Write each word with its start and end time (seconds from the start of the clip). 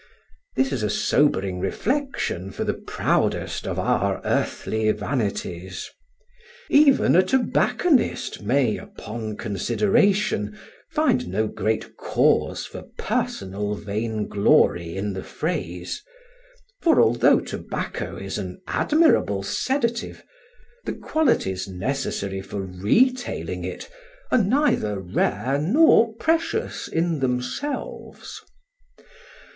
This 0.55 0.71
is 0.73 0.81
a 0.81 0.89
sobering 0.89 1.59
reflection 1.59 2.49
for 2.49 2.63
the 2.63 2.73
proudest 2.73 3.67
of 3.67 3.77
our 3.77 4.19
earthly 4.25 4.91
vanities. 4.93 5.91
Even 6.71 7.15
a 7.15 7.21
tobacconist 7.21 8.41
may, 8.41 8.77
upon 8.77 9.37
consideration, 9.37 10.57
find 10.89 11.27
no 11.27 11.45
great 11.45 11.97
cause 11.97 12.65
for 12.65 12.81
personal 12.97 13.75
vainglory 13.75 14.95
in 14.97 15.13
the 15.13 15.21
phrase; 15.21 16.01
for 16.81 16.99
although 16.99 17.39
tobacco 17.39 18.17
is 18.17 18.39
an 18.39 18.59
admirable 18.65 19.43
sedative, 19.43 20.23
the 20.83 20.93
qualities 20.93 21.67
necessary 21.67 22.41
for 22.41 22.61
retailing 22.61 23.63
it 23.63 23.87
are 24.31 24.41
neither 24.43 24.99
rare 24.99 25.59
nor 25.61 26.11
precious 26.15 26.87
in 26.87 27.19
themselves. 27.19 28.41